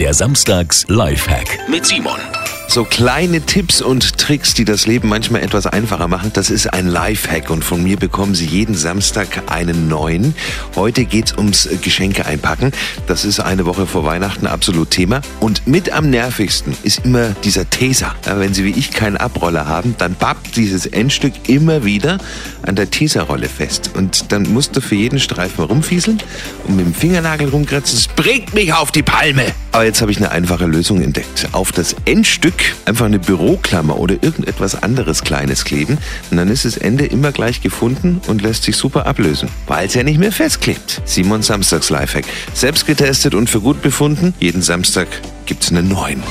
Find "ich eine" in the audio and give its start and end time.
30.12-30.30